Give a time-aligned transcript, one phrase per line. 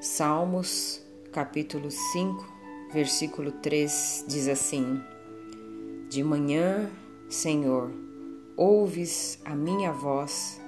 [0.00, 2.46] Salmos, capítulo 5,
[2.92, 5.00] versículo 3 diz assim:
[6.08, 6.90] De manhã,
[7.28, 7.90] Senhor,
[8.56, 10.60] ouves a minha voz,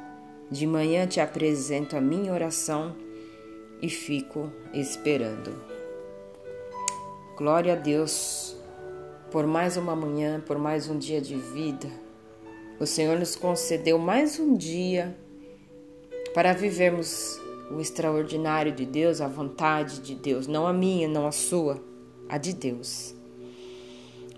[0.50, 2.94] de manhã te apresento a minha oração
[3.80, 5.62] e fico esperando.
[7.36, 8.56] Glória a Deus
[9.30, 11.88] por mais uma manhã, por mais um dia de vida.
[12.78, 15.16] O Senhor nos concedeu mais um dia
[16.34, 17.41] para vivermos
[17.74, 21.82] o extraordinário de Deus, a vontade de Deus, não a minha, não a sua,
[22.28, 23.14] a de Deus.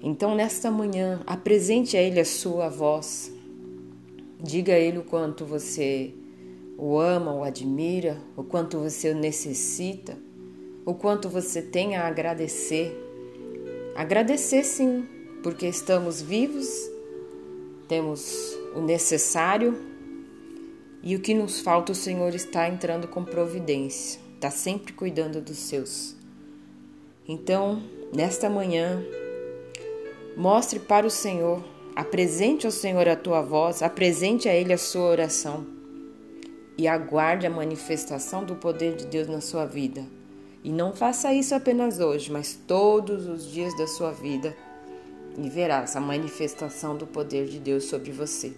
[0.02, 3.32] Então, nesta manhã, apresente a Ele a sua voz.
[4.41, 6.12] Diga a Ele o quanto você
[6.77, 10.19] o ama, o admira, o quanto você o necessita,
[10.84, 13.00] o quanto você tem a agradecer.
[13.94, 15.06] Agradecer sim,
[15.42, 16.69] porque estamos vivos,
[17.88, 19.93] temos o necessário
[21.04, 25.58] e o que nos falta o Senhor está entrando com providência, está sempre cuidando dos
[25.58, 26.16] seus.
[27.28, 29.05] Então, nesta manhã,
[30.34, 31.62] mostre para o Senhor,
[31.94, 35.66] apresente ao Senhor a tua voz, apresente a Ele a sua oração
[36.78, 40.06] e aguarde a manifestação do poder de Deus na sua vida.
[40.64, 44.56] E não faça isso apenas hoje, mas todos os dias da sua vida
[45.36, 48.55] e verás a manifestação do poder de Deus sobre você.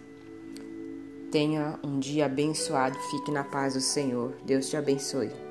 [1.30, 4.34] Tenha um dia abençoado, fique na paz do Senhor.
[4.44, 5.45] Deus te abençoe.